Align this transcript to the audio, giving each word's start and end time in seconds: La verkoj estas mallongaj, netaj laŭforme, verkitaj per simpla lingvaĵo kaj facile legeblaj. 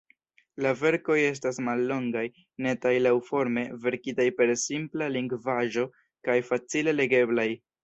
La 0.65 0.69
verkoj 0.77 1.17
estas 1.25 1.59
mallongaj, 1.67 2.23
netaj 2.67 2.95
laŭforme, 3.07 3.67
verkitaj 3.85 4.27
per 4.41 4.55
simpla 4.65 5.13
lingvaĵo 5.19 5.87
kaj 6.31 6.41
facile 6.51 6.99
legeblaj. 7.01 7.49